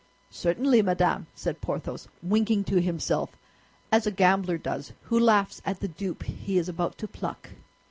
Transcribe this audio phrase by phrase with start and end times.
[0.31, 3.37] "Certainly, madame," said Porthos, winking to himself,
[3.91, 7.51] as a gambler does who laughs at the dupe he is about to pluck.